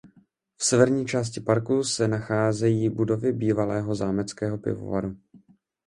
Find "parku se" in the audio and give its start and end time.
1.41-2.07